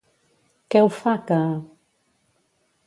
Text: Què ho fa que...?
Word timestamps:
Què 0.75 0.81
ho 0.85 0.89
fa 1.01 1.13
que...? 1.29 1.39